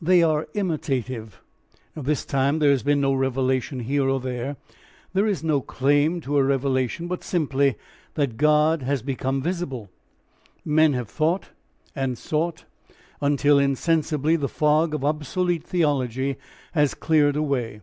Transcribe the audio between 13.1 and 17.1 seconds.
until insensibly the fog of obsolete theology has